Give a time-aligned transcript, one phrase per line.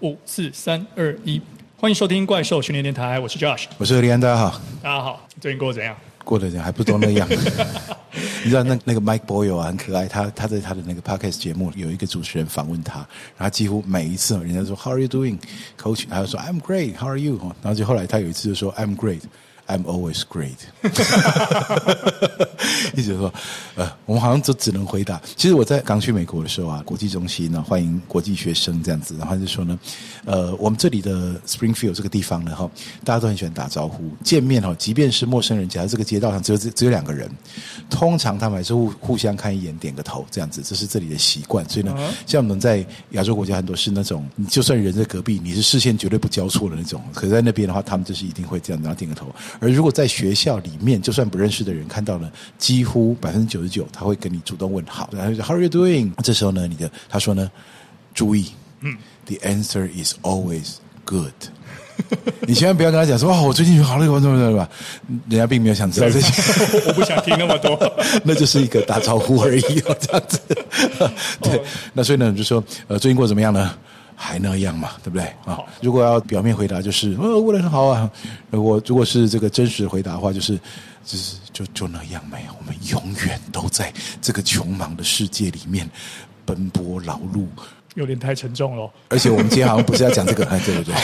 [0.00, 1.40] 五四三二一，
[1.78, 5.96] 欢迎收听怪兽训练电台，我是 Josh，我是何立安，大家好，大家好，最近过得怎样？
[6.22, 6.64] 过得怎样？
[6.64, 7.26] 还不都那样？
[8.44, 15.38] 你知道那那个 Mike Boyle 啊，很可爱，他他在他的那个 Podcast 节目有一个主持人访问他，然后他几乎每一次人家说 How are you doing,
[15.80, 16.04] Coach？
[16.10, 17.38] 他就说 I'm great, How are you？
[17.62, 19.22] 然后就后来他有一次就说 I'm great。
[19.68, 20.54] I'm always great，
[22.94, 23.32] 一直说，
[23.74, 25.20] 呃，我们好像就只能回答。
[25.34, 29.76] 其实我在刚去美国的时候啊，国际中心呢欢迎国际学生这样子，然后就说呢，
[30.24, 32.70] 呃，我们这里的 Springfield 这个地方呢，哈，
[33.02, 37.28] 大家都很喜欢打招呼见面哈，即便是陌生人，假如这个街道上只有只有两个人，
[37.90, 41.68] 通常他们还是互互相看一眼，点个头这样子，这是这里的习惯。
[41.68, 41.92] 所以呢，
[42.24, 49.26] 像我们在亚洲国家很多是那种，你就算人在隔壁，你是视线绝对不交错的那种，可是在那边的话，他们就是一定会这样，然后点个头。
[49.60, 55.08] 而如果在学校里面，就算不认识的人看到了，几乎百分之九十九他会跟你主动问好。
[55.12, 56.12] 然后就 How are you doing？
[56.22, 57.50] 这时候呢，你的他说呢，
[58.14, 60.74] 注意，嗯，The answer is always
[61.04, 61.32] good。
[62.46, 64.68] 你千万不要跟他讲说哦，我最近好累，我怎么怎么吧？
[65.30, 66.42] 人家并没有想知道这些，
[66.86, 67.78] 我不想听那么多，
[68.22, 70.38] 那就是一个打招呼而已哦，这样子。
[71.40, 71.62] 对，
[71.94, 73.74] 那所以呢，就说呃，最近过得怎么样呢？
[74.18, 75.26] 还那样嘛，对不对？
[75.44, 78.10] 啊，如果要表面回答，就是呃，过得很好啊。
[78.50, 80.58] 如果如果是这个真实的回答的话，就是
[81.04, 82.50] 就是就就那样没有。
[82.58, 83.92] 我们永远都在
[84.22, 85.88] 这个穷忙的世界里面
[86.46, 87.46] 奔波劳碌，
[87.94, 88.90] 有点太沉重了。
[89.10, 90.94] 而且我们今天好像不是要讲这个， 哎，对不对？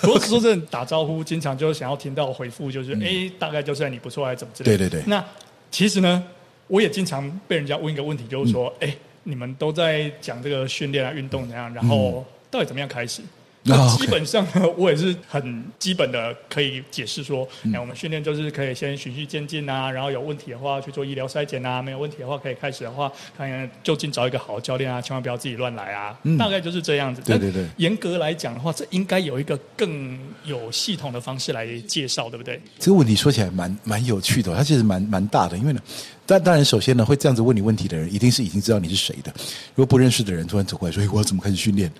[0.00, 4.78] 不过说真的，打招呼经常就想要听到回复，就是哎、嗯，大概就是你不错，还是怎么之类的。
[4.78, 5.04] 对对对。
[5.06, 5.22] 那
[5.70, 6.24] 其实呢，
[6.68, 12.24] 我也经常被人家问一个问题，就是说，哎、嗯，你们都在讲这个训练啊、运动怎样，然后。
[12.52, 13.22] 到底怎么样开始？
[13.64, 27.22] 那基本上呢， 我也是很基本的可以解释说，哎，我们训练就是可以先循序渐进啊，然后有问题的话去做医疗筛检啊，没有问题的话可以开始的话，看就近找一个好的教练啊，千万不要自己乱来啊，大概就是这样子。
[27.22, 27.64] 对对对。
[27.76, 32.60] 严格来讲的话，这应该有一个更有系统的方式来介绍，对不对？
[32.80, 35.80] 这个问题说起来蛮蛮有趣的，它其实蛮蛮大的，因为呢。
[36.24, 39.32] 但当然，首先呢，会这样子问你问题的人，一定是已经知道你是谁的。
[39.74, 41.90] 如果不认识的人突然走过来说：“我要怎么开始训练？”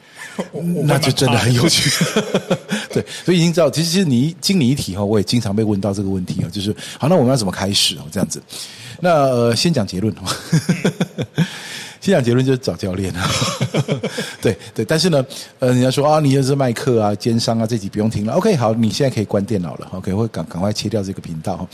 [0.84, 1.90] 那就真的很有趣。
[2.92, 8.06] 对，所以已经知道，其实你经你一提哈，我也经常被问到这个问题啊，就是好，那我们要怎么开始哦？
[8.10, 8.42] 这样子，
[9.00, 10.22] 那呃，先讲结论哦。
[12.00, 13.30] 先讲结论就是找教练啊，
[14.40, 15.24] 对对，但是呢，
[15.58, 18.34] 呃，人家说啊，你又是卖课啊、奸商啊，这集不用听了。
[18.34, 19.88] OK，好，你现在可以关电脑了。
[19.92, 21.68] OK，会赶赶快切掉这个频道。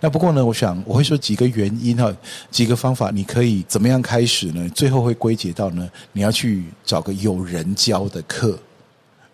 [0.00, 2.14] 那不过呢，我想我会说几个原因哈，
[2.50, 4.68] 几个方法，你可以怎么样开始呢？
[4.74, 8.58] 最后会归结到呢，你要去找个有人教的课。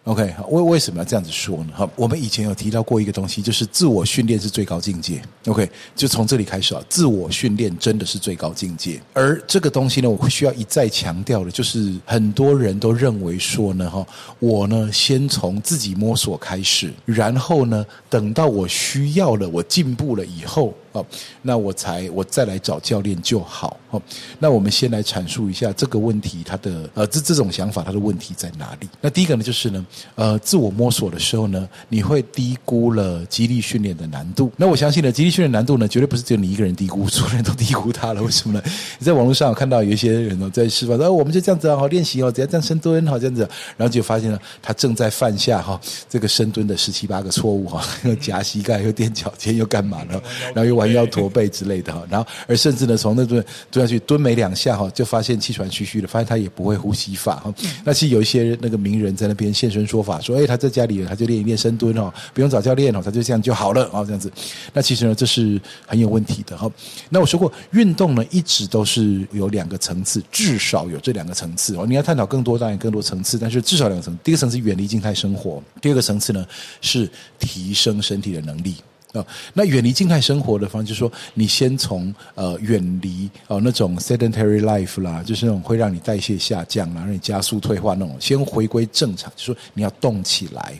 [0.08, 1.72] OK，为为什么要这样子说呢？
[1.76, 5.20] 哈，我们以前有提到过一个东西，就是自我训练是最高境界。
[5.44, 8.98] OK，就从这里开始啊，自我训练真的是最高境界。
[9.12, 14.06] 而这个东西呢，我会需要一再强调的，就是很多人都认为说呢，哈，
[14.38, 20.72] 我呢先从自己摸索开始，然后呢，等到我需要了，我进步了以后。
[20.98, 21.06] 哦，
[21.42, 23.76] 那我才我再来找教练就好。
[23.90, 24.02] 哦，
[24.38, 28.88] 那我们先来阐述一下这个问题，它的呃这这种想法它的问题在哪里？
[29.00, 34.52] 那第一个呢，就是呢，呃，自我摸索的时候呢，你会低估了肌力训练的难度。
[34.56, 38.22] 那我相信呢，肌力训练难度呢，绝对不是只有你一个人低估，所有人都低估它了。
[38.22, 38.62] 为什么呢？
[38.98, 43.48] 你 在网络上看到有一些人呢，在示范说，哦，我们就这样子好练习哦，只要这样深蹲好这样子，
[43.78, 50.20] 然后就发现了他正在犯下哈这个深蹲的十七八个错误哈，又 夹膝盖又踮脚尖又干嘛呢？
[50.54, 50.87] 然后又玩。
[50.88, 57.54] 弯腰驼背之类的哈， 然后而甚至呢，从那蹲蹲下去蹲没两下哈，就发现气喘吁吁的，发现他也不会呼吸法哈。
[57.84, 64.30] 那其实有一些那个名人在那边现身说法，说哎，他在家里他就练一练深蹲哦，不用找教练哦，他就这样就好了啊，这样子。
[64.72, 66.70] 那其实呢，这是很有问题的哈。
[67.10, 71.84] 那我说过，运动呢一直都是有两个层次，至少有这两个层次哦。
[71.86, 74.20] 你要探讨更多，当然更多层次，但是至少两个层次。
[74.24, 76.46] 第一个层次远离静态生活，第二个层次呢
[76.80, 78.76] 是提升身体的能力。
[79.12, 79.24] 啊，
[79.54, 90.78] 那远离静态生活的方式，就是说你先从呃远离哦那种 sedentary life 啦，就是那种会让你代谢下降啦，让你加速退化那种，先回归正常，就是说你要动起来。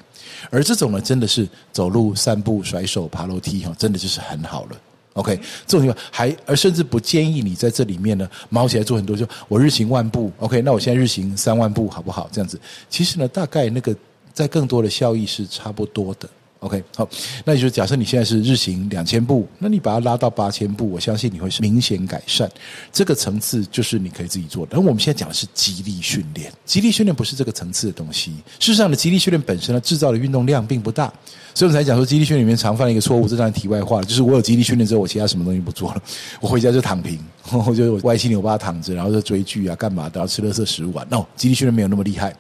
[0.51, 4.77] 而这种呢，真的是走路、散步、甩手、爬楼梯哈，真的就是很好了。
[5.15, 5.35] OK，
[5.67, 10.31] 这种情况还而甚至不建议你在这里面呢，卯起来做很多，就我日行万步。
[10.39, 12.29] OK，那我现在日行三万步好不好？
[12.31, 12.61] 这样子，
[12.91, 13.97] 其实呢，大概那个
[14.33, 16.29] 在更多的效益是差不多的。
[16.61, 17.09] OK，好，
[17.45, 22.51] 那也就是假设你现在是日行两千步，那你把它拉到八千步，我相信你会是明显改善。
[22.93, 24.77] 这个层次就是你可以自己做的。
[24.77, 28.33] 而我们现在讲的是激励训练，激励训练不是这个层次的东西。
[28.59, 31.13] 事实上呢，激励训练本身呢，制造的运动量并不大，
[31.59, 36.01] 所以我们才讲说肌力训练里面常犯一个错误，这当然题外话了，就是我有肌力训练之后，我其他什么东西不做了，
[36.41, 37.19] 我回家就躺平。
[37.67, 41.05] 我就歪七扭八躺着，然后就追剧啊，干嘛的，然后吃垃圾食物啊。
[41.11, 42.33] no，肌力训练没有那么厉害。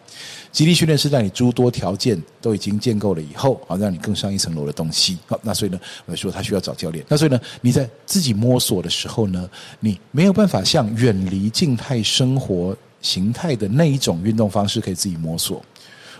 [0.52, 5.18] 肌力训练是在你诸多条件都已经建构了以后，好让你更上一层楼的东西。
[5.26, 7.04] 好，那所以呢，我说他需要找教练。
[7.08, 9.50] 那所以呢，你在自己摸索的时候呢，
[9.80, 15.60] 你没有办法像远离静态生活形态的那一种运动方式可以自己摸索。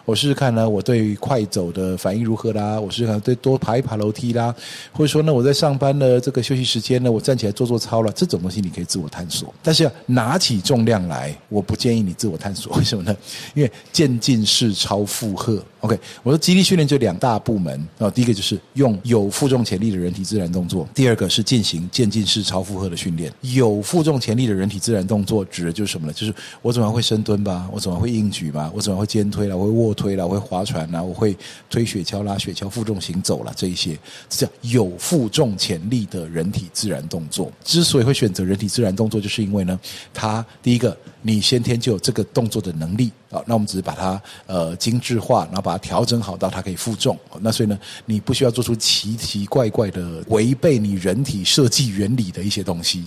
[0.08, 2.80] 我试试看呢，我对快走的反应如何啦？
[2.80, 4.54] 我试试看对多爬一爬楼梯啦，
[4.90, 9.52] 或者说呢，我在上班的这个休息时间呢，我站起来做做操了，这种东西你可以自我探索。
[9.62, 12.74] 但是要拿起重量来，我不建议你自我探索。
[12.78, 13.14] 为什么呢？
[13.52, 15.62] 因为渐进式超负荷。
[15.80, 23.32] OK，我说肌力训练就两大部门啊，第一个就是用有负重潜力的人体自然动作，第二个是进行渐进式超负荷的训练。
[23.42, 26.12] 有负重潜力的人体自然动作指的就是什么呢？
[26.12, 31.36] 就是我怎么会深蹲吧，我怎么会硬举吧，我怎么会肩推啦，我会卧推啦，我会划船啦，我会
[31.70, 33.96] 推雪橇拉雪橇负重行走啦，这一些
[34.28, 37.52] 这叫有负重潜力的人体自然动作。
[37.62, 39.78] 之所以会选择人体自然动作，就是因为呢，
[40.12, 43.12] 它第一个你先天就有这个动作的能力。
[43.30, 47.18] 好，那我们只是把它呃精致化，然后把它调整好到它可以负重。
[47.40, 53.04] 那所以呢，你不需要做出奇奇怪怪的违背你人体设计原理的一些东西。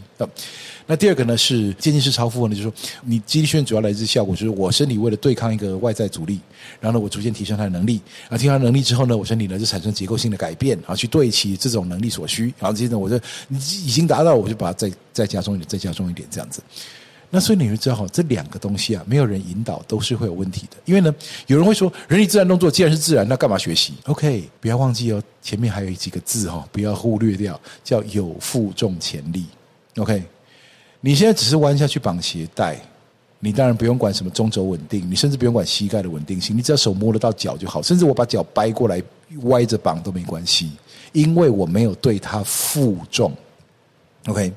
[0.86, 2.74] 那第二个呢是渐进式超负荷呢，就是说
[3.04, 6.40] 你肌力训练主要来自效果，就是我身体为了对抗一个外在阻力，
[6.80, 13.16] 然后呢我逐渐提升它的能力，然后提升它能力之后呢，我身体呢就产生结构性的改变，然后去对齐这种能力所需，然后接着我就
[13.50, 16.62] 已经达到，我就把它再再加重一点，再加重一点这样子。
[17.34, 20.76] 那所以你会知道哈，这两个东西啊，没有人引导都是会有问题的。
[20.84, 21.16] 因为呢，
[21.48, 29.46] 有人会说，人体自然动作既然是自然，那干嘛学习？OK，不要忘记哦，前面还有几个字哈，不要忽略掉，叫有负重潜力。
[29.96, 30.22] OK，
[31.00, 32.78] 你现在只是弯下去绑鞋带，
[33.40, 37.82] 你当然不用管什么中轴稳定，你甚至不用管膝盖的稳定性，你只要手摸得到脚就好。
[37.82, 39.02] 甚至我把脚掰过来
[39.44, 40.70] 歪着绑都没关系，
[41.14, 43.34] 因为我没有对它负重。
[44.28, 44.52] OK。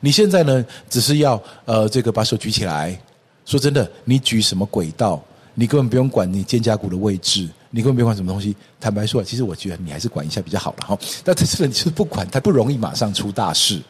[0.00, 2.98] 你现在呢，只是要呃，这个把手举起来。
[3.44, 5.22] 说真的，你举什么轨道，
[5.54, 8.56] 你根本不用管你肩胛骨的位置，你根本不用管什么东西。
[8.80, 10.98] 坦白说，其实我觉得你还是管一下比较好了哈。
[11.22, 13.80] 但这次你就是不管，它不容易马上出大事。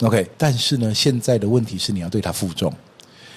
[0.00, 2.72] OK，但是呢，现在的问题是你要对它负重，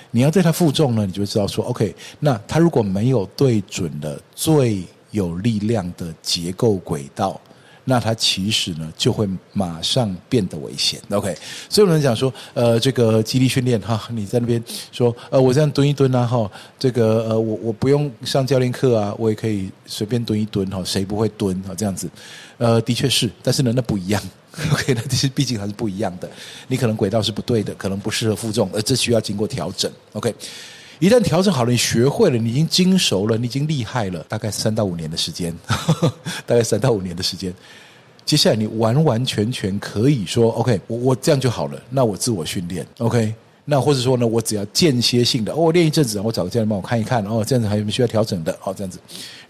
[0.10, 7.40] 你要对它负重呢，你就知道说，OK，那它如果没有对准了最有力量的结构轨道。
[7.90, 11.00] 那它其实呢，就会马上变得危险。
[11.10, 11.34] OK，
[11.70, 14.62] 所以有人讲说，呃，这个肌力训练哈，你在那边
[14.92, 21.72] 说，呃，我这样蹲一蹲啊，哈，这个呃，我我不用上教练课啊，我也可以随便蹲一蹲哈，谁不会蹲啊？
[21.78, 22.10] 这样子，
[22.58, 24.22] 呃，的确是，但是呢，那不一样。
[24.74, 26.30] OK，那其实毕竟还是不一样的。
[26.68, 29.90] 你可能轨道是不对的，可能不适合负重，而这需要经过调整。
[30.12, 30.36] OK。
[31.00, 36.14] 一旦调整好了，你学会了，你已经精熟了，你已经厉害了，大概三到五年的时间，呵 呵
[36.46, 37.54] 大概三到五年的时间，
[38.26, 43.34] 接下来你完完全全可以说，OK，我我这样就好了，那我自我训练，OK。
[43.70, 48.58] 那或者说呢，我只要间歇性的，哦，我练一阵子，我找个教练帮我看一看，哦，这样子还有没有需要调整的？
[48.64, 48.98] 哦，这样子，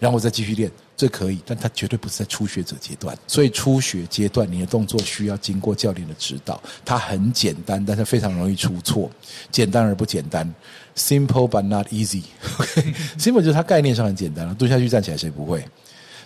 [0.00, 0.68] 然后我再继续练，
[0.98, 3.16] 这可以，但它绝对不是在初学者阶段。
[3.28, 6.60] 所以初学阶段，你的动作需要经过教练的指导。
[6.84, 9.08] 它很简单，但是非常容易出错。
[9.52, 10.52] 简单而不简单
[10.96, 12.22] ，simple but not easy。
[12.58, 15.64] OK，simple 就是它概念上很简单了，蹲下去站起来谁不会？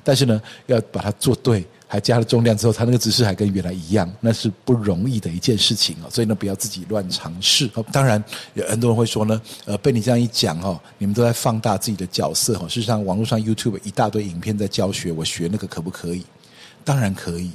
[0.03, 1.63] 但是呢，要把它做对。
[1.93, 6.09] 还加了重量之后，他那个姿势还跟原来一样，那是不容易的一件事情哦。
[6.11, 7.69] 所以呢，不要自己乱尝试。
[7.93, 8.25] 当然，
[8.55, 12.67] 有很多人会说呢，呃，被你这样一讲哦，你们都在放大自己的角色哦。
[12.67, 16.25] 事实上，网络上 YouTube 一大堆影片在教学，我学那个可不可以？
[16.83, 17.51] 当然可以，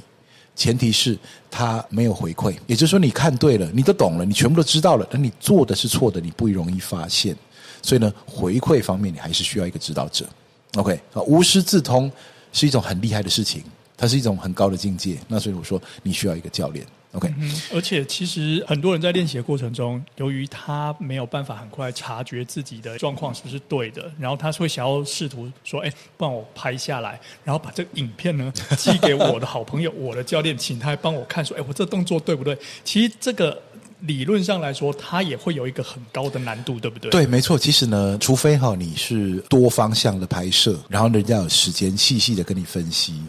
[0.54, 1.18] 前提是
[1.50, 2.54] 他没有回馈。
[2.68, 7.36] 也就是说，你看对了，你都懂了，你全部都知道了，但你做的是错的，你不容易发现。
[7.82, 10.24] 所以呢，回馈方面你还是需要一个指导者。
[10.76, 12.08] OK 啊，无师自通
[12.52, 13.64] 是一种很厉害的事情。
[13.98, 17.28] 它是一种很高的境界，那所以我说你需要一个教练，OK？
[17.36, 33.60] 嗯，而且其实很多人在练习的过程中，由于他没有办法很快察觉自己的状况是不是对的，然后他会想要试图说：“哎，帮我拍下来，然后把这个影片呢 寄给我的好朋友，我的教练，请他帮我看，说：哎，我这动作对不对？”其实这个
[34.02, 37.10] 理论上来说，它也会有一个很高的难度，对不对？
[37.10, 37.58] 对，没错。
[37.58, 43.20] 其实呢，除非哈你是多方向的拍摄，然后人家有时间细细的跟你分析。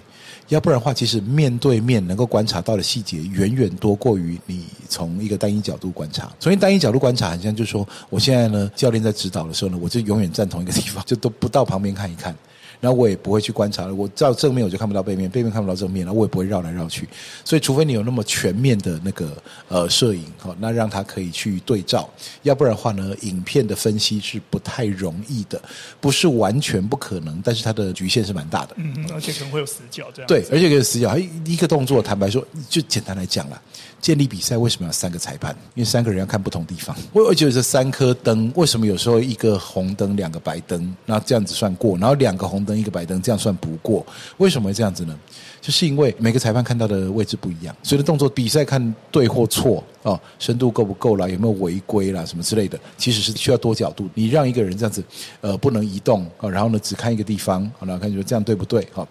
[0.50, 6.32] 要不然的话，其实面对面能够观察到的细节远远多过于你从一个单一角度观察。
[6.40, 12.36] 从一单一角度观察，好像就是说，我现在呢，教练在指导的时候呢，我就永远站同一个地方，就都不到旁边看一看。
[12.80, 13.94] 然后我也不会去观察了。
[13.94, 17.08] 我照正面我就看不到背面，背面看不到正面，然后我也不会绕来绕去。
[17.44, 19.32] 所以，除非你有那么全面的那个
[19.68, 22.10] 呃摄影，好，那让他可以去对照，
[22.44, 25.62] 要不然的话呢，影片的分析是不太容易的，
[26.00, 28.76] 不是完全不可能，但是它的局限是蛮大的。
[28.78, 30.28] 嗯，而且可能会有死角这样。
[30.28, 33.62] 对，而且有死角，一个动作，坦白说，就简单来讲啦。
[34.02, 35.56] 建立比赛为什么要三个裁判？
[35.76, 36.96] 因为三个人要看不同地方。
[37.12, 41.98] 我我觉得这三颗灯，为什么有时候一个红灯，两个白灯，那这样子算过？
[41.98, 44.06] 然后两个红灯，一个白灯，这样算不过？
[44.38, 45.18] 为什么会这样子呢？
[45.62, 54.10] 就是因为每个裁判看到的位置不一样，所以的动作比赛看对或错哦，深度够不够啦，有没有违规啦，什么之类的，其实是需要多角度。
[54.14, 55.04] 你让一个人这样子，
[55.42, 58.88] 呃，不能移动啊，然后呢，只看一个地方，好，然后看你说这样对不对？
[58.94, 59.06] 哈。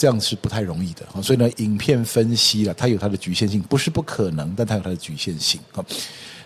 [0.00, 5.60] 这样是不太容易的，所以呢，影片分析了，它有它的局限性，不是不可能，但它有它的局限性。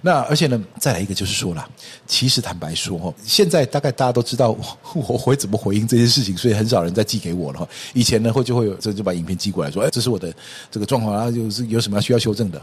[0.03, 1.65] 那而且呢，再来一个就是说了，
[2.05, 4.59] 其实坦白说哈，现在大概大家都知道
[4.93, 7.69] 我会怎么回应这件事情，所以很少人再寄给我了。
[7.93, 10.35] 以前呢，会就会有这就把影片寄过来说，哎，这是我的
[10.69, 12.61] 这个状况啊，就是有什么需要修正的。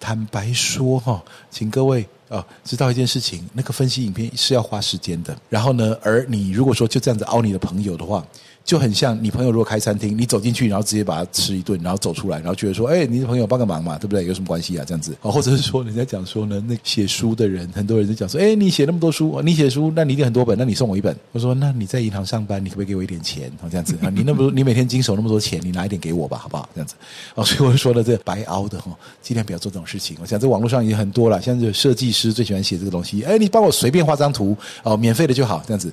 [0.00, 5.36] 坦白说哈，请各位啊知道一件事情，那个分析影片是要花时间的。
[5.50, 8.26] 然后呢，而你如果说就这样子凹你的朋友的话。
[8.64, 14.24] 就很像你朋友如果开餐厅，你走进去，然后直接把它吃一顿，然后走出来，然后觉得说，哎，你的朋友帮个忙嘛，对不对？
[14.24, 14.84] 有什么关系啊？
[14.86, 21.14] 这样子，或者是说，人家讲说呢，那写书的人，很多人就讲说，哎，你写那么多书，你写书，那你一定很多本，那你送我一本。
[21.32, 23.52] 我说，那你在银行上班，你可不可以给我一点钱？
[23.70, 26.66] 这样子啊，你那么多，你每天经手那么多钱，你拿一点给我吧，好不好？
[26.74, 26.94] 这样子，
[27.34, 30.16] 哦，所以我就说了，这白熬的哈，尽量不要做这种事情。
[30.22, 35.92] 我想在网络上已经很多了，像这设计师最喜欢写这个东西，哎，你帮我随便画张图，哦，免费的就好，这样子。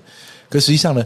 [0.52, 1.02] 可实际上呢，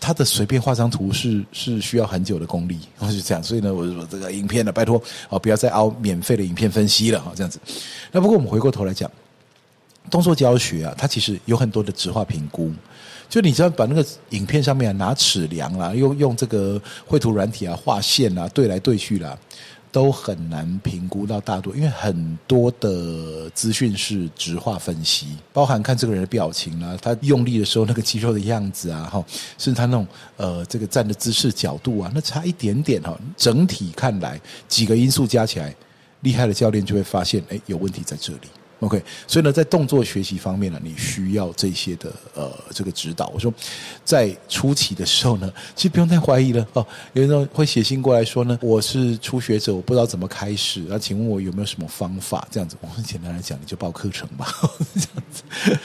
[0.00, 5.00] 他的随便画张图是是需要很久的功力，然后是这样，所以呢，我就说这个影片呢，拜托
[5.30, 7.60] 啊，不要再熬免费的影片分析了哈，这样子。
[8.10, 9.08] 那不过我们回过头来讲，
[10.10, 12.72] 动作教学啊，它其实有很多的质化评估，
[13.28, 19.38] 就你只要把那个影片上面啊拿尺量啦，用用这个绘图软体啊画线啊对来对去啦。
[19.98, 29.24] 都很难评估到大多，因为很多的资讯是直化分析，包含看这个人的表情啊，他用力的时候那个肌肉的样子啊，哈，
[29.58, 35.74] 甚至他那种呃这个站的姿势角度啊，那差一点点哈，整体看来几个因素加起来，
[36.20, 38.48] 厉害的教练就会发现，哎，有问题在这里。
[38.80, 43.26] OK，所以呢，在动作学习方面呢，你需要这些的呃这个指导。
[43.34, 43.52] 我说，
[44.04, 46.86] 在初期的时候呢，其实不用太怀疑了哦。
[47.12, 52.46] 有人会写信过来说呢，我是初学者，我不知道怎么开始，那请问我有没有什么方法？
[52.52, 54.46] 这样子，我很简单来讲，你就报课程吧。
[54.94, 55.78] 这样子，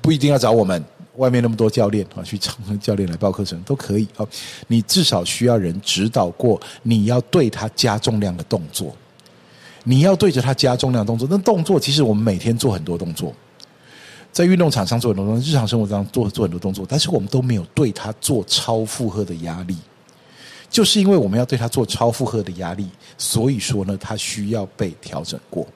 [0.00, 0.84] 不一定要找我们，
[1.18, 4.08] 外面那么多教练啊，去找教练来报课程都可以。
[4.16, 4.28] 哦，
[4.66, 8.96] 你至少需要人指导过，你要对他加重量的动作。
[9.84, 13.32] 你要对着它加重量动作，那动作其实我们每天做很多动作，
[14.30, 19.76] 在运动场上做很多动作，日常生活当中做做很多动作，但是我们都没有对它做超负荷的压力，
[20.70, 25.66] 就是因为我们要对它做超负荷的压力，所以说呢，它需要被调整过。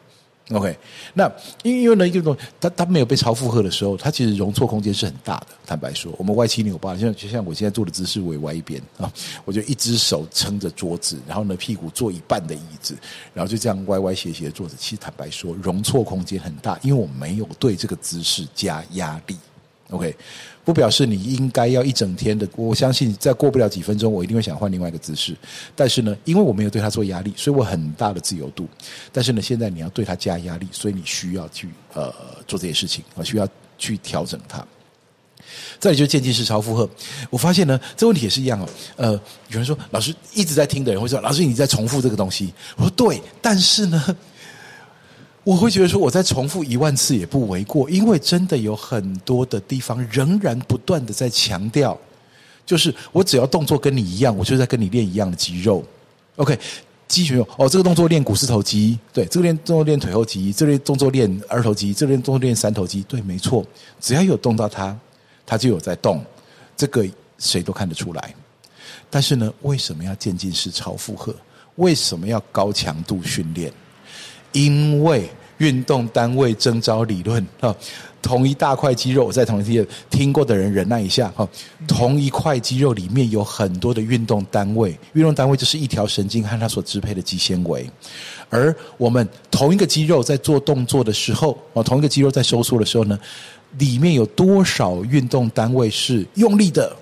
[0.52, 0.78] OK，
[1.12, 1.28] 那
[1.64, 5.48] 因因为呢，一个动作它它没有被超负荷的时候，它其实容错空间是很大的。
[5.66, 9.12] 坦白说，我们歪七扭八，像就像我现在坐的姿势，我也歪一边啊，
[9.44, 12.96] 我就一只手撑着桌子，然后呢，屁股坐一半的椅子，
[13.34, 14.74] 然后就这样歪歪斜斜的坐着。
[14.78, 19.36] 其实坦白说，容错空间很大，因为我没有对这个姿势加压力。
[19.90, 20.14] OK。
[20.64, 25.32] 不表示你应该要一整天的，我相信再过不了几分钟，我一定会想换另外一个姿势。
[25.76, 28.68] 但是呢，因为我没有对他做压力，所以我很大的自由度。
[29.12, 32.12] 但是呢，现在你要对他加压力，所以你需要去呃
[32.48, 34.58] 做这些事情，我需要去调整它。
[35.78, 36.90] 再来就是渐进式超负荷，
[37.30, 38.68] 我发现呢，这问题也是一样哦。
[38.96, 42.52] 呃，有人说老师一直在听的人会说，老师你在重复这个东西。
[42.76, 44.16] 我说对，但是呢。
[45.46, 51.96] 我会觉得说，我再重复一万次也不为过，因为真的有很多的地方仍然不断的在强调，
[52.66, 55.84] 就是我只要动作跟你一样，我就在跟你练一样的肌肉。
[56.34, 56.58] OK，
[57.06, 63.64] 肌群哦，这个动作练股四头肌，对，这个练动作练腿后肌，这个动作练二头肌，这个动作练三头肌，对，没错，
[64.00, 64.98] 只要有动到它，
[65.46, 66.24] 它就有在动，
[66.76, 67.06] 这个
[67.38, 68.34] 谁都看得出来。
[69.08, 71.32] 但是呢，为什么要渐进式超负荷？
[71.76, 73.72] 为什么要高强度训练？
[74.52, 77.74] 因为运动单位征召理论啊，
[78.20, 81.48] 同一大块肌肉，我在同一听过的人忍耐一下哈。
[81.86, 87.88] 同一块肌肉里面有很多的运动单位，运动单位就是一条神经和它所支配的肌纤维。
[88.48, 93.18] 而我们同一个肌肉在做动作的时候，啊，同一个肌肉在收缩的时候呢，
[93.78, 96.94] 里面有多少运动单位是用力的，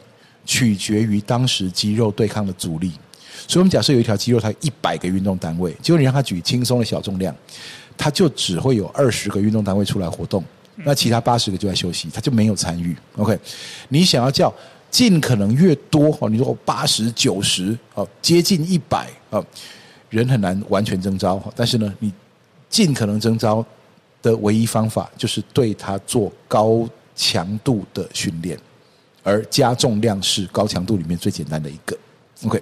[0.47, 2.93] 取决于当时肌肉对抗的阻力。
[3.47, 7.35] 所以，我们假设有一条肌肉，它有一百个运动单位，结果你让它举轻松的小重量，
[7.97, 10.45] 它就只会有二十个运动单位出来活动，
[10.77, 12.97] 那其他八十个就在休息，他就没有参与。
[13.17, 13.39] OK，
[13.89, 14.53] 你想要叫
[14.91, 19.43] 尽可能越多哦，你说八十九十哦，接近一百啊，
[20.11, 22.13] 人很难完全征招，但是呢，你
[22.69, 23.65] 尽可能征招
[24.23, 28.59] 的唯一方法就是对他做高强度的训练，
[29.23, 31.97] 而加重量是高强度里面最简单的一个。
[32.45, 32.61] OK，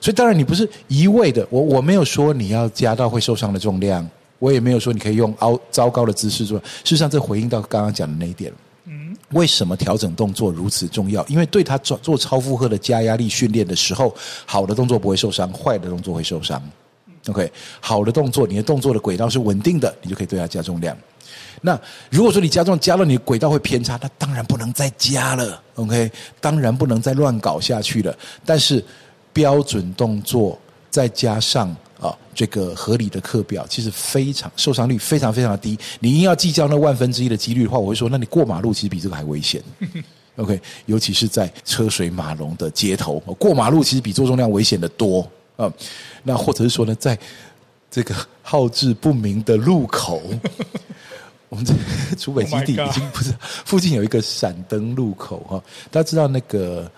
[0.00, 6.58] 所以当然你不是一味的，我我没有说你要加到会受伤的重量，我也没有说你可以用凹糟糕的姿势做。
[6.58, 8.52] 事实上，这回应到刚刚讲的那一点。
[9.32, 11.22] 为什么调整动作如此重要？
[11.26, 14.14] 因为对他做做超负荷的加压力训练的时候，
[14.46, 16.62] 好的动作不会受伤，坏的动作会受伤。
[17.26, 20.96] OK，好的动作，你的动作的轨道是稳定的，你就可以对它加重量。
[21.60, 21.78] 那
[22.08, 25.60] 如果说你加重加了，你的轨道会偏差，那当然不能再加了。
[25.74, 28.16] OK，当然不能再乱搞下去了。
[28.46, 28.82] 但是
[29.34, 30.58] 标准动作
[30.90, 31.74] 再加上。
[32.00, 35.76] 啊，这个合理的课表其实非常受伤率非常非常的低。
[35.98, 39.60] 你硬要计较那万分之一的几率的话，我会说，那你过马路其实比这个还危险。
[40.36, 45.68] OK，尤其是在车水马龙的街头，过马路其实比做重量危险的多啊。
[46.22, 47.18] 那或者是说呢，在
[47.90, 50.22] 这个号志不明的路口，
[51.50, 51.74] 我们在
[52.16, 56.88] 竹北基地已经不是附近有一个闪灯路口哈，大家知道那个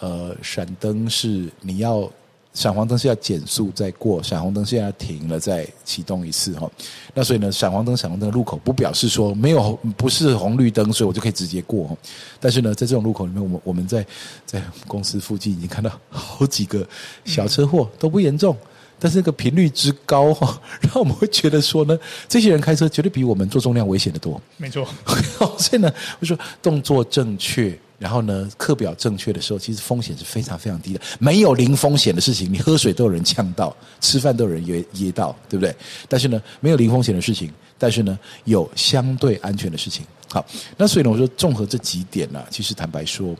[0.00, 2.10] 呃闪灯是你要。
[2.58, 6.68] 闪黄灯是要减速再过，闪红灯是要停了再启动一次哈。
[7.14, 11.96] 那所以呢，闪黄灯、闪红灯的路口不表示说没有不是红绿灯，所以我就可以直接过。
[12.40, 14.04] 但是呢，在这种路口里面，我们我们在
[14.44, 16.84] 在公司附近已经看到好几个
[17.24, 18.56] 小车祸都不严重，
[18.98, 21.96] 但是那个频率之高哈， 让我们会觉得说呢，
[22.28, 24.40] 这些人开车绝对比我们做重量危险的多。
[24.56, 24.84] 没错，
[25.56, 25.88] 所以呢，
[26.18, 27.78] 我说动作正确。
[27.98, 31.00] 然后呢，课表正确的时候，其实风险是非常非常低的。
[31.18, 35.74] 没有零风险的事情，你喝水都有人呛到，吃饭都有人噎噎到，对不对？
[36.08, 40.06] 但是呢，没有零风险的事情，但是呢，有相对安全的事情。
[40.30, 43.34] 好，那所以呢，我说综合这几点呢、其实坦白说，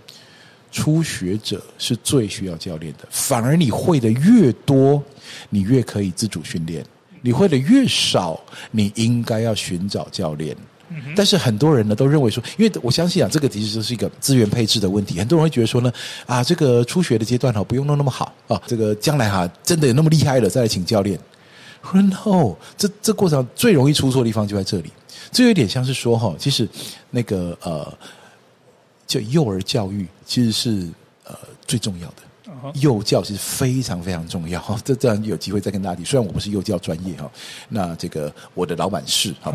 [0.72, 3.06] 初学者是最需要教练的。
[3.10, 5.00] 反而你会的越多，
[5.50, 6.82] 你越可以自主训练；
[7.22, 8.40] 你会的越少，
[8.72, 10.56] 你应该要寻找教练。
[11.14, 15.18] 但是很多人呢都认为说，因为我相信啊，这个其实就是一个资源配置的问题。
[15.18, 15.92] 很多人会觉得说呢，
[16.26, 21.18] 啊，这个初学的阶段哈，不用弄那么好啊，这个将来哈真的有那么厉害了再来请教练。
[21.92, 24.90] No，这这过程最容易出错的地方就在这里。
[25.30, 26.68] 这有点像是说哈，其实
[27.10, 27.92] 那个呃，
[29.06, 30.88] 就幼儿教育其实是
[31.24, 31.34] 呃
[31.66, 32.27] 最重要的。
[32.74, 36.04] 幼教是非常非常重要， 这这样有机会再跟大家提。
[36.04, 37.30] 虽然我不是幼教专业哈，
[37.68, 39.52] 那这个我的老板是哈，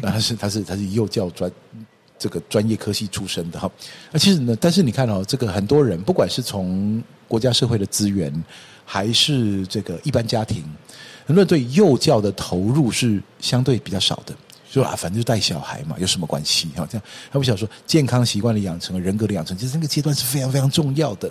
[0.00, 1.50] 那他是他是他是幼教专
[2.18, 3.70] 这个专业科系出身的哈。
[4.10, 8.32] 那其实呢，但是你看哦，这个很多人不管是从国家社会的资源，
[8.84, 10.62] 还是这个一般家庭，
[11.26, 14.34] 很多人对幼教的投入是相对比较少的。
[14.80, 16.68] 说啊，反正就带小孩嘛，有什么关系？
[16.76, 21.30] 哈，这样他不想说健康习惯的养成和、人格的养成，其实那个阶段是非常非常重要的。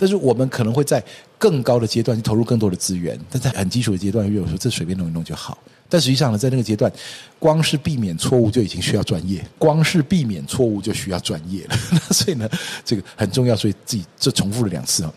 [0.00, 1.02] 但是我们可能会在
[1.36, 5.58] 更高的阶段去投入更多的资源，但在很基础的阶段，又有说这随便弄一弄就好。
[5.88, 6.92] 但实际上呢，在那个阶段，
[7.38, 11.76] 光是避免错误就已经需要专业，光是避免错误就需要专业了。
[12.12, 12.48] 所以呢，
[12.84, 15.12] 这个很重要，所以自己这重复了两次啊。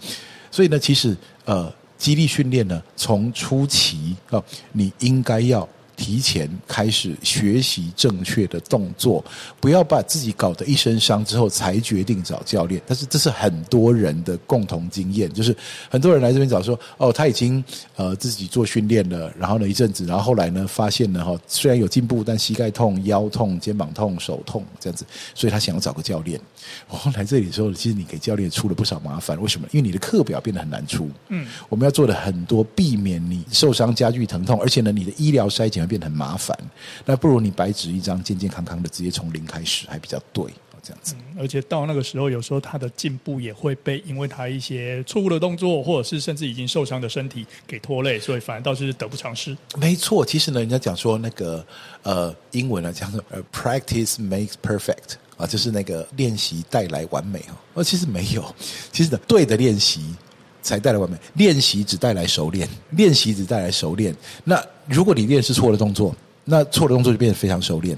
[0.49, 5.67] 所以呢，其实呃，激励训练呢，从初期啊，你应该要。
[6.01, 9.23] 提前开始学习正确的动作，
[9.59, 12.81] 不要把自己搞得一身伤之后才决定找教练。
[12.87, 15.55] 但是这是很多人的共同经验，就是
[15.91, 17.63] 很多人来这边找说，哦，他已经
[17.95, 26.41] 呃自己做训练了，然后呢一阵子，然后后来呢发现呢哈，虽然有进步，但膝盖痛、腰痛、肩膀痛、手痛这样子，所以他想要找个教练。
[26.89, 29.67] 我后来这里的时候，其实你给教练出了不少麻烦，为什么？
[29.71, 31.07] 因为你的课表变得很难出。
[31.29, 35.90] 嗯，我们要做的很多，避免你受伤加剧疼痛，而且呢，你的医疗筛检。
[35.91, 36.57] 变得很麻烦，
[37.05, 40.45] 那不如你白纸一张，健健康康的，直接从零开始，还比较对，
[40.81, 41.13] 这样子。
[41.17, 49.57] 嗯，而且到那个时候，有时候他的进步也会被因为他一些错误的动作，或者是甚至已经受伤的身体给拖累，所以反而倒是得不偿失。
[49.75, 51.65] 没错，其实呢，人家讲说那个
[52.03, 57.53] 呃，英文呢叫做呃，practice makes perfect 啊，就是那个练习带来完美哦。
[57.73, 58.55] 而其实没有，
[58.93, 60.15] 其实呢，对的练习。
[60.61, 61.17] 才带来完美。
[61.35, 64.15] 练习只带来熟练，练习只带来熟练。
[64.43, 67.97] 那如果你练是错的动作，那错的动作就变得非常熟练。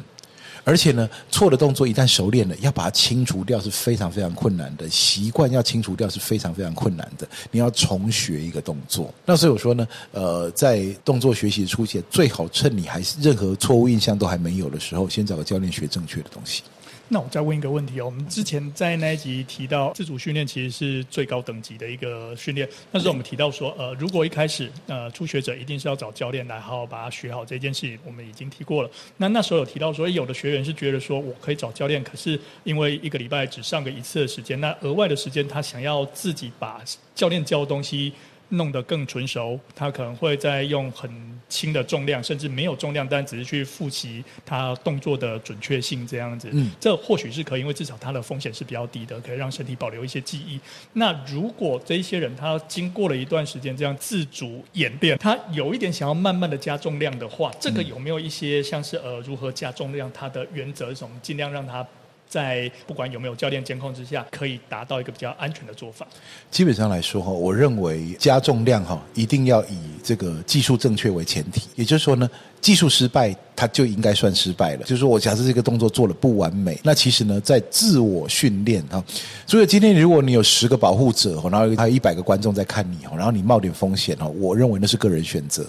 [0.66, 4.90] 而且呢，错的动作一旦熟练了，要把它清除掉是非常非常困难的。
[4.90, 7.28] 习惯要清除掉是非常非常困难的。
[7.52, 9.14] 你要重学一个动作。
[9.26, 16.64] 那所以我说呢，呃，在动作学习的初期，最好趁你还是任何错误印象都还没有的时候，先找个教练学正确的东西。
[17.10, 28.90] 那我再问一个问题哦，我们之前在那一集提到自主训练其实是最高等级的一个训练，那时候我们提到说，呃，如果一开始呃初学者一定是要找教练来好好把它学好这件事情，我们已经提过了。
[29.18, 36.82] 那那时候有提到说，有的学员是觉得说我可以找教练，可是因为一个礼拜只上个一次的时间，那额外的时间他想要自己把
[37.14, 38.14] 教练教的东西。
[38.50, 41.10] 弄得更纯熟，他可能会再用很
[41.50, 46.50] 轻的重量，甚至没有重量，但只是去复习他动作的准确性这样子。
[46.52, 50.60] 嗯，这或许是可以，因为至少他的风险是比较低的，可以让身体保留一些记忆。
[50.94, 61.16] 那如果这一些人他经过了一段时间这样自主演变，他有一点想要慢慢的加重量的话，这个有没有一些像是呃如何加重量，它的原则是什么？
[61.22, 61.86] 尽量让他。
[62.34, 66.08] 在不管有没有教练监控之下，可以达到一个比较安全的做法。
[66.50, 71.68] 基本上来说哈，我认为加重量哈，一定要以这个技术正确为前提。
[71.76, 72.28] 也就是说呢，
[72.64, 74.84] 技术失败，它就应该算失败了。
[74.84, 79.04] 就是说我假设这个动作做了不完美，那其实呢，在自我训练哈，
[79.46, 85.66] 所以今天如果你有十个保护者，然后还有一百个观众在看你，然后你冒点风险哈，我认为那是个人选择。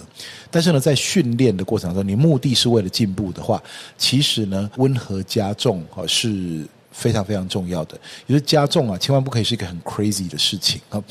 [0.49, 3.61] 但是呢，在训练的过程中，你目的是为了进步的话，
[3.97, 6.65] 其实呢，温和加重哈是。
[6.97, 11.03] 非常非常重要的，也就是加重啊，千万不可以是一个很 crazy 的事情啊。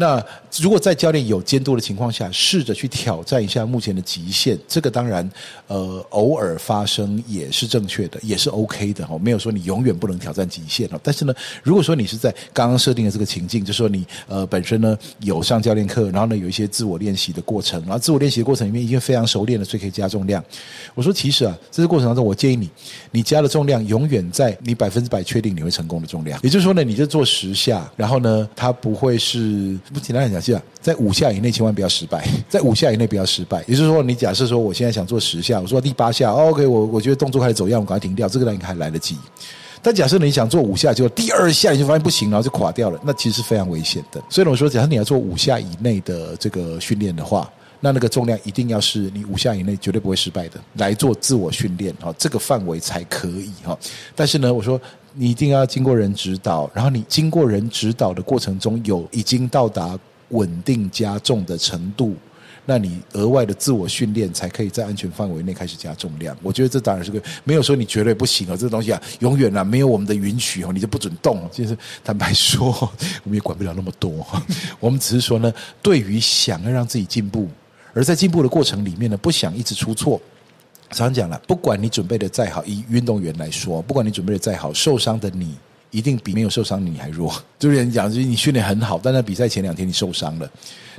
[0.00, 0.24] 那
[0.58, 5.30] 如果在教练有监督的情况下，试着去挑战一下目前的极限，这个当然，
[5.66, 9.18] 呃，偶尔发生也是正确的，也是 OK 的哈。
[9.18, 10.98] 没有说你永远不能挑战极限了。
[11.02, 20.42] 但是呢，如果说你是在刚刚设定的这个情境，就说你呃本身呢有上教练课，然后呢有一些自我练习的过程，然后自我练习的过程里面已经非常熟练了，所以可以加重量。
[20.94, 22.70] 我说其实啊，这个过程当中，我建议你，
[23.10, 26.40] 你加的重量永远在你百分之百确定你会成功的重量。
[26.42, 29.78] 也就是说呢，你就做十下，然后呢，它不会是。
[29.92, 33.64] 不简单来讲，是啊，在五下以内千万不要失败， 在五下以内不要失败。
[33.66, 39.16] 也就是说，你假设说我现在想做十下，我说第八下，OK，我我觉得动作开始走样，我赶快停掉，这个呢应该还来得及。
[39.82, 44.22] 但假设你想做五下，结果第二下你就发现不行，然后就垮掉了，那其实是非常危险的。
[44.28, 47.50] 所以我说，假设你要做五下以内的这个训练的话，
[47.80, 53.76] 那那个重量一定要是你五下以内绝对不会失败的来做自我训练哈，这个范围才可以哈。
[54.14, 54.80] 但是呢，我说。
[55.14, 62.14] 你一定要经过人指导，然后你经过人指导的过程中有已经到达稳定加重的程度，
[62.64, 66.36] 那你额外的自我训练才可以在安全范围内开始加重量。
[66.42, 71.48] 我觉得这当然是个没有说你绝对不行啊，这东西啊，永远啊没有我们的允许哦，你就不准动。
[71.50, 72.68] 其实坦白说，
[73.24, 74.24] 我们也管不了那么多，
[74.78, 77.48] 我们只是说呢，对于想要让自己进步，
[77.92, 80.20] 而在进步的过程里面呢，不想一直出错。
[80.90, 85.56] 常讲了，不管你准备的再好，以运动员来说，不管你准备的再好，受伤的你
[85.90, 87.32] 一定比没有受伤的你还弱。
[87.58, 90.50] 就是人讲，就是你训练很好，但在比赛前两天你受伤了，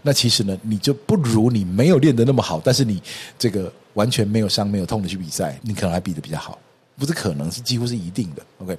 [0.01, 3.01] 那其实呢，你就不如你没有练得那么好，但是你
[3.37, 6.57] 这个完全没有伤、没有痛的去比赛，你可能还比得比较好。
[6.97, 8.45] 不是可能，是几乎是一定的。
[8.59, 8.77] OK，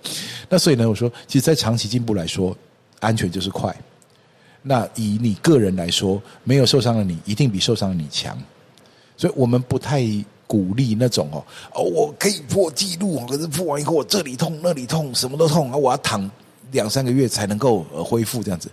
[0.48, 2.56] 那所以呢，我说，其实，在长期进步来说，
[3.00, 3.74] 安全就是快。
[4.62, 8.38] 那以你个人来说，没有受伤的你一定比受伤的你强。
[9.16, 10.02] 所以我们不太。
[10.52, 15.76] 鼓励那种哦，哦，我可以破纪录，可是破完以后我这里痛那里痛，什么都痛啊！
[15.78, 16.30] 我要躺
[16.72, 18.70] 两三个月才能够恢复这样子。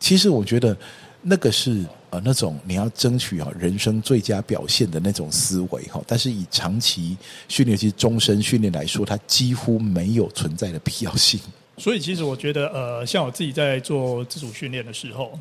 [0.00, 0.74] 其实我觉得
[1.20, 7.14] 那个是呃那种你要争取啊人生最佳表现的那种思维哈，但是以长期
[7.46, 11.38] 训练其实终身训练来说，它几乎没有存在的必要性。
[11.76, 15.38] 所以其实我觉得呃，像我自己在做自主训练的时候。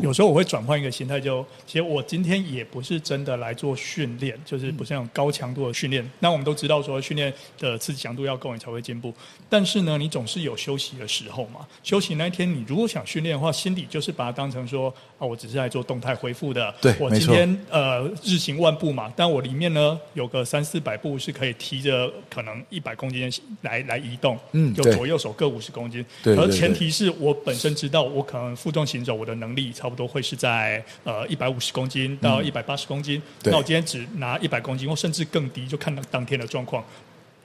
[0.00, 6.04] 有时候我会转换一个心态，就其实我今天也不是真的来做训练，就是不是那种高强度的训练。
[6.18, 9.14] 那我们都知道说，训练的刺激强度要够，你才会进步。
[9.48, 11.60] 但是呢，你总是有休息的时候嘛。
[11.84, 16.74] 休息那一天，你如果想训练的话，心里就是把它当成说啊，我只是来做动态恢复的。
[16.80, 23.30] 对，我今天呃日行万步嘛，但我里面呢有个三四百步是可以提着可能一百公斤
[23.62, 26.04] 来来移动，嗯，就左右手各五十公斤。
[26.20, 29.72] 对，而前提是我本身知道我可能负重行走，我的能力。
[29.84, 36.82] 差不多会是在呃一百五十公斤到一百八十公斤，嗯，那我今天只拿一百公斤，或甚至更低，就看当天的状况。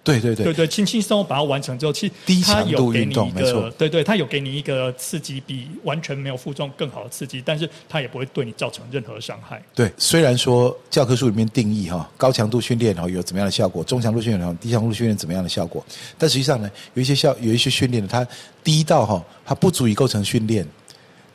[0.02, 9.62] 对对对，对对，轻轻松松把它完成之后，其实低强度运动没错，对对，它有给你一个刺激，比完全没有负重更好的刺激，但是它也不会对你造成任何伤害。
[9.76, 15.86] 对，虽然说教科书里面定义哈高强度训练然后有怎么样的效果，中强度训练然后低强度训练怎么样的效果，
[16.18, 18.26] 但实际上呢，有一些效有一些训练呢，它
[18.64, 20.66] 低到哈它不足以构成训练。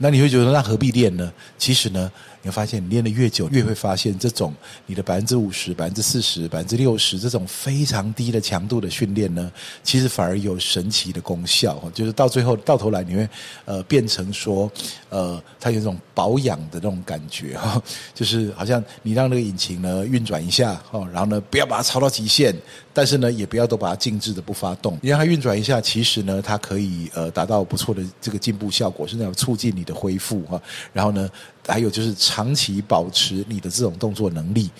[0.04, 1.32] 那你会觉得那何必练呢？
[1.56, 2.12] 其实呢，
[2.44, 4.52] 你会发现你练得越久，越会发现这种
[4.84, 9.50] 你的百分之五十、百分之四十、百分之六十这种非常低的强度的训练呢，
[9.82, 11.82] 其实反而有神奇的功效。
[11.94, 13.26] 就是到最后到头来，你会
[13.64, 14.70] 呃变成说，
[15.08, 22.54] 呃，它有一种保养的那种感觉哈， 就是好像你让那个引擎呢运转一下哦，然后呢不要把它超到极限，
[22.92, 30.60] 但是呢也不要都把它静置的不发动，你让它运转一下，其实呢它可以呃达到不错的这个进步效果，是那种促进你的恢复哈。
[30.92, 31.30] 然后呢，
[31.66, 34.70] 还有就是长期保持你的这种动作能力，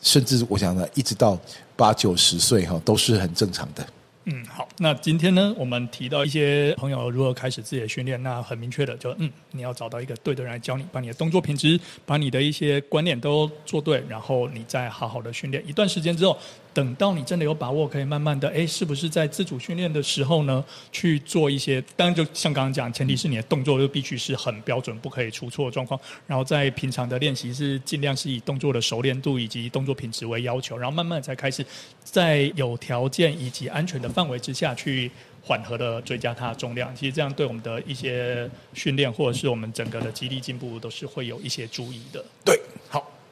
[0.00, 1.38] 甚至我想呢，一直到
[1.76, 3.86] 八九十岁哈都是很正常的。
[4.24, 16.38] 嗯，好，那今天呢，我们提到一些朋友如何开始自己的训练，那很明确的就，嗯，你要找到一个对的人来教你，把你的动作品质，把你的一些观念都做对，然后你再好好的训练一段时间之后。
[16.74, 21.82] 等到你真的有把握，可以慢慢的，哎，是不是在自主训练的时候呢，去做一些？
[21.96, 26.00] 当然，就像刚刚讲，前提是你的动作就必须是很标准，不可以出错的状况。
[26.26, 31.64] 然后在平常的练习是尽量是以动作的熟练度以及动作品质为要求，然后慢慢才开始
[32.02, 35.10] 在有条件以及安全的范围之下去
[35.44, 36.94] 缓和的追加它的重量。
[36.94, 42.24] 其实这样对我们的一些训练或者是我们整个的肌力进步都是会有一些注意的。
[42.44, 42.58] 对，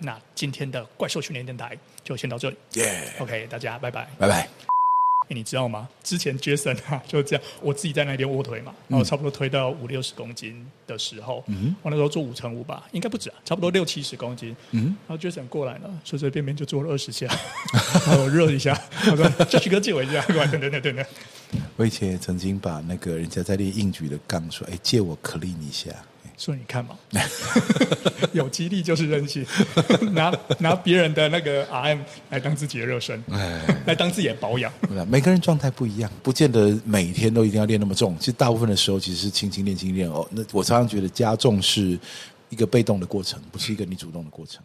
[0.01, 2.57] 那今天的怪兽训练电台就先到这里。
[2.75, 4.49] 耶 OK，大家拜拜，拜拜。
[5.29, 5.89] 欸，你知道吗？
[6.03, 17.29] 之前 Jason 啊，就是这样，我自己在那边卧推嘛，然后差不多推到五六十公斤的时候，嗯，我那时候做五乘五吧，应该不止啊，差不多六七十公斤，嗯，然后 Jason 过来了，随随便便就做了二十下，
[18.07, 18.77] 然后我热一下，
[19.13, 21.07] 我说 Josh 哥借我一下，过来，等等等等。
[21.77, 25.91] 我以前也曾经把那个人家在练硬举的杠说，哎，借我 clean 一下。
[26.41, 26.97] 说你看嘛，
[28.33, 29.45] 有激励就是任性，
[30.13, 31.99] 拿拿别人的那个 RM
[32.31, 34.73] 来当自己的热身，哎，来当自己的保养。
[35.07, 38.17] 每个人状态不一样，不见得每天都一定要练那么重。
[38.19, 40.27] 其实大部分的时候其实是轻轻练轻练哦。
[40.31, 41.99] 那我常常觉得加重是
[42.49, 44.63] 一个被动的过程，不是一个你主动的过程。